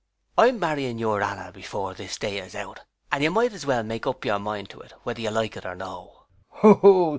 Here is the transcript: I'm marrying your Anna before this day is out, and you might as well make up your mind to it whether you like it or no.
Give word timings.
I'm 0.35 0.57
marrying 0.57 0.97
your 0.97 1.21
Anna 1.21 1.51
before 1.51 1.93
this 1.93 2.17
day 2.17 2.39
is 2.39 2.55
out, 2.55 2.79
and 3.11 3.23
you 3.23 3.29
might 3.29 3.53
as 3.53 3.67
well 3.67 3.83
make 3.83 4.07
up 4.07 4.25
your 4.25 4.39
mind 4.39 4.71
to 4.71 4.79
it 4.81 4.93
whether 5.03 5.21
you 5.21 5.29
like 5.29 5.55
it 5.55 5.63
or 5.63 5.75
no. 5.75 6.25